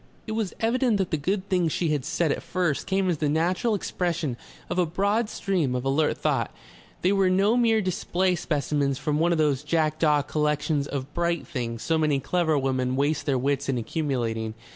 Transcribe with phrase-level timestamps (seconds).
[0.25, 3.29] It was evident that the good things she had said at first came as the
[3.29, 4.35] natural expression
[4.67, 6.51] of a broad stream of alert thought;
[7.03, 11.83] they were no mere display specimens from one of those jackdaw collections of bright things
[11.83, 14.55] so many clever women waste their wits in accumulating.